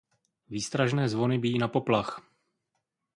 Výstražné 0.49 1.09
zvony 1.09 1.37
bijí 1.39 1.57
na 1.57 1.67
poplach. 1.67 2.21